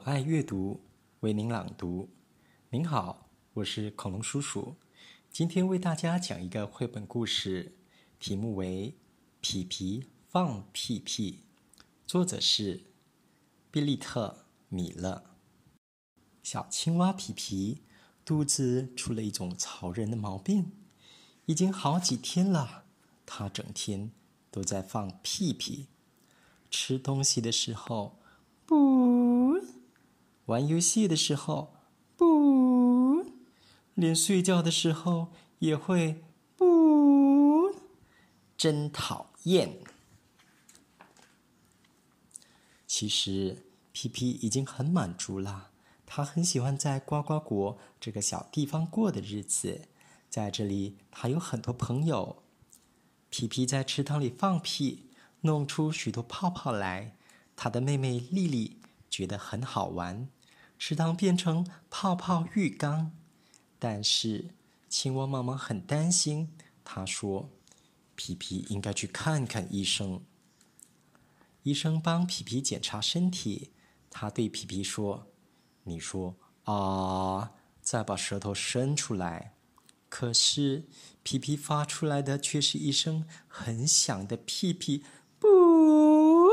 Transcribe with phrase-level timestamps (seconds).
[0.00, 0.80] 我爱阅读，
[1.20, 2.08] 为您朗读。
[2.70, 4.76] 您好，我是恐龙叔叔。
[5.30, 7.76] 今天为大家讲一个绘本故事，
[8.18, 8.94] 题目为
[9.42, 11.44] 《皮皮放屁屁》，
[12.06, 12.84] 作者是
[13.70, 14.38] 比利特·
[14.70, 15.22] 米勒。
[16.42, 17.82] 小青蛙皮皮
[18.24, 20.72] 肚子出了一种潮人的毛病，
[21.44, 22.86] 已经好几天了。
[23.26, 24.10] 它整天
[24.50, 25.88] 都在放屁屁，
[26.70, 28.18] 吃东西的时候
[28.64, 29.19] 不，
[30.50, 31.76] 玩游戏的时候
[32.16, 33.24] 不，
[33.94, 35.28] 连睡觉的时候
[35.60, 36.24] 也会
[36.56, 37.72] 不，
[38.56, 39.78] 真讨厌。
[42.84, 45.70] 其实皮皮已经很满足了，
[46.04, 49.82] 他很喜欢在呱呱国这个小地方过的日子，
[50.28, 52.42] 在这里他有很多朋友。
[53.28, 55.10] 皮皮在池塘里放屁，
[55.42, 57.16] 弄出许多泡泡来。
[57.54, 58.78] 他的妹妹丽丽
[59.08, 60.28] 觉得很好玩，
[60.82, 63.12] 池塘变成泡泡浴缸。
[63.78, 64.48] 但是
[64.88, 66.50] 青蛙妈妈很担心，
[66.82, 67.50] 她说
[68.16, 70.22] ：“皮皮应该去看看医生。”
[71.64, 73.72] 医生帮皮皮检查身体，
[74.08, 75.26] 他对皮皮说
[75.84, 79.52] ：“你说啊，再把舌头伸出来。”
[80.08, 80.86] 可是，
[81.22, 85.04] 皮皮发出来的却是一声很响的屁屁，
[85.38, 86.48] 不！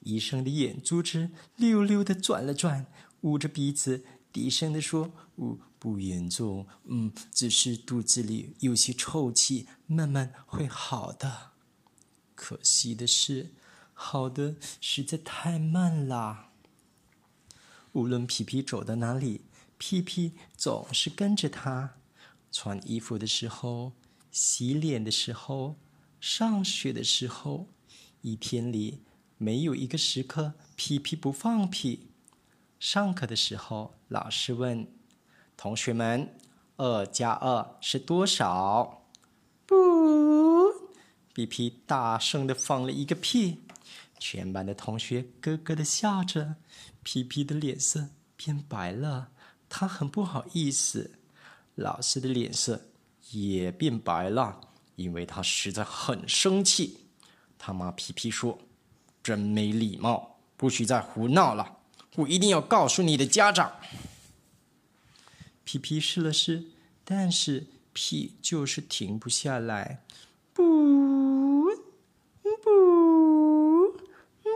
[0.00, 2.86] 医生的眼珠子溜溜的转了转，
[3.24, 11.52] 捂着鼻子，低声的说：“不，不严重，嗯，只是肚子里有些臭气，慢慢会好的。
[12.34, 13.54] 可惜的是，
[13.94, 16.50] 好的实在太慢啦。
[17.92, 19.40] 无论皮皮走到哪里，
[19.78, 21.94] 屁屁总是跟着他。”
[22.52, 23.92] 穿衣服的时候，
[24.30, 25.76] 洗脸的时候，
[26.20, 27.68] 上学的时候，
[28.20, 29.00] 一天里
[29.38, 32.10] 没有一个时刻屁屁不放屁。
[32.84, 34.86] 上课的时候，老师问
[35.56, 36.36] 同学们
[36.76, 39.06] ：“二加二是多少？”
[39.64, 39.74] 不，
[41.32, 43.62] 皮皮大声的放了一个屁。
[44.18, 46.56] 全班的同学咯咯的笑着，
[47.02, 49.30] 皮皮的脸色变白了，
[49.70, 51.12] 他很不好意思。
[51.76, 52.78] 老师的脸色
[53.30, 54.60] 也变白了，
[54.96, 57.06] 因为他实在很生气。
[57.58, 58.58] 他骂皮皮说
[59.24, 61.73] ：“真没礼貌，不许再胡闹了！
[62.16, 63.72] 我一定要告诉你的家长。”
[65.64, 66.64] 皮皮试了试，
[67.04, 70.04] 但是屁就是停不下来，
[70.52, 71.64] 不
[72.42, 72.56] 不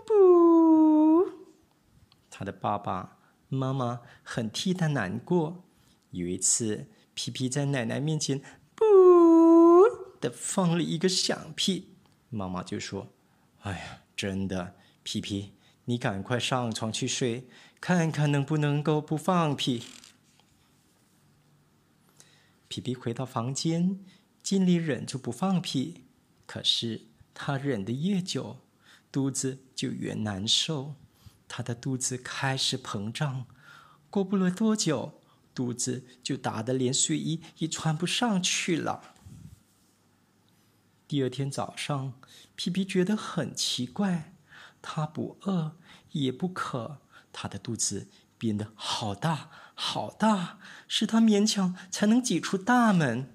[0.06, 1.32] 不。
[2.30, 5.64] 他的爸爸妈妈很替他难过。
[6.10, 6.86] 有一次。
[7.20, 8.40] 皮皮在奶奶面前
[8.76, 8.84] “不”
[10.22, 11.88] 的放了一个响屁，
[12.30, 13.08] 妈妈就说
[13.66, 15.50] ：“哎呀，真的，皮皮，
[15.88, 17.48] 你赶快上床去睡，
[17.80, 19.84] 看看能不能够不放屁。”
[22.68, 23.98] 皮皮回到房间，
[24.42, 26.04] 尽力忍住不放屁，
[26.44, 28.58] 可是他忍得越久，
[29.10, 30.94] 肚子就越难受，
[31.48, 33.46] 他的肚子开始膨胀，
[34.10, 35.14] 过不了多久。
[35.54, 39.14] 肚子就大得连睡衣也穿不上去了。
[41.08, 42.12] 第二天早上，
[42.54, 44.34] 皮皮觉得很奇怪，
[44.90, 45.76] 他不饿
[46.12, 53.28] 也不渴，他的肚子变得好大好大，使他勉强才能挤出大门。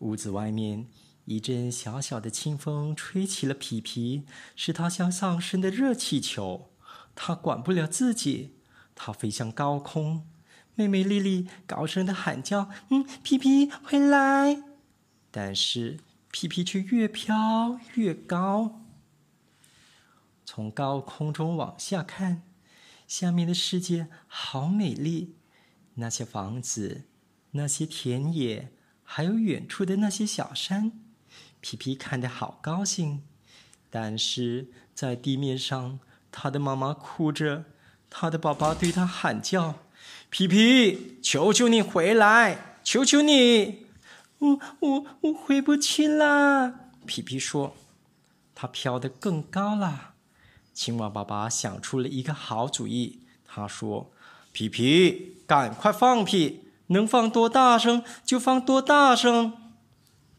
[0.00, 0.86] 屋子外面
[1.24, 6.68] 一阵小小的清风吹起了皮皮，使他像上升的热气球，
[7.14, 8.56] 他管不了自己。
[8.94, 10.26] 它飞向高空，
[10.74, 14.62] 妹妹丽丽高声的喊叫：“嗯，皮皮回来！”
[15.30, 18.82] 但是皮皮却越飘越高。
[20.58, 22.42] 从高空中往下看，
[23.06, 25.36] 下面的世界好美丽，
[25.94, 27.04] 那些房子，
[27.52, 28.72] 那些田野，
[29.04, 30.90] 还有远处的那些小山，
[31.60, 33.22] 皮皮看得好高兴。
[33.88, 36.00] 但是在地面上，
[36.32, 37.66] 他的妈妈哭着。
[38.10, 39.84] 他的爸爸对他喊叫
[40.28, 42.80] ：“皮皮，求求你回来！
[42.82, 43.86] 求求你
[44.40, 47.76] ！”“我我我回不去啦！”皮皮说。
[48.56, 50.16] 他飘得更高了。
[50.78, 53.22] 青蛙爸爸想出了一个好主意。
[53.44, 54.12] 他说
[54.54, 59.54] ：“皮皮，赶快放屁，能放多大声就放多大声。”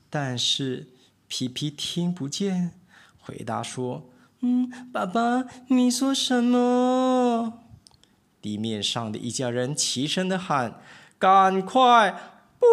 [0.09, 0.87] 但是
[1.27, 2.71] 皮皮听不见，
[3.19, 4.09] 回答说。
[4.39, 7.65] 嗯，爸爸，你说什么？
[8.41, 10.81] 地面上的一家人齐声的喊
[11.19, 12.11] ：“赶快！”
[12.57, 12.65] 不，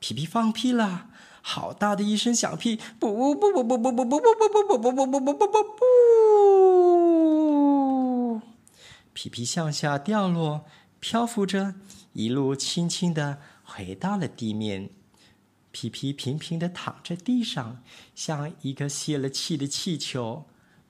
[0.00, 1.10] 皮皮放屁了，
[1.48, 2.76] 好大的一声响屁！
[2.98, 5.62] 不不不不不不不不不不不不不不不不不
[8.34, 8.42] 不！
[9.12, 10.64] 皮皮向下掉落，
[10.98, 11.76] 漂浮着，
[12.14, 14.90] 一路轻轻的回到了地面。
[15.70, 17.80] 皮皮平平的躺在地上，
[18.16, 20.46] 像一个泄了气的气球。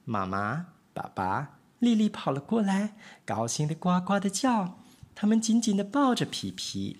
[0.06, 4.78] 妈妈、爸爸、丽丽跑了过来，高兴的呱呱的叫。
[5.14, 6.96] 他们紧紧的抱着皮皮。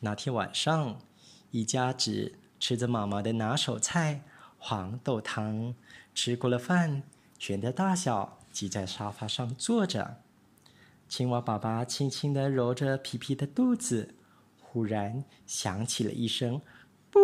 [0.00, 0.98] 那天晚上。
[1.50, 4.22] 一家子吃着妈妈的拿手菜
[4.58, 5.74] 黄豆汤，
[6.14, 7.02] 吃过了饭，
[7.38, 10.18] 全家大小挤在沙发上坐着。
[11.08, 14.14] 青蛙爸爸轻轻地揉着皮皮的肚子，
[14.60, 16.60] 忽然响起了一声
[17.10, 17.20] “不”，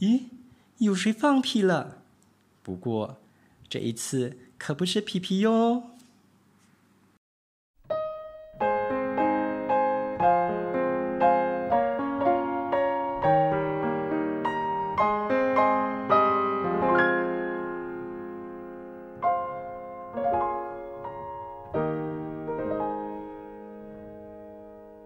[0.00, 0.24] 咦，
[0.78, 2.02] 有谁放屁了？
[2.62, 3.18] 不过
[3.68, 5.97] 这一次可不是皮皮哟。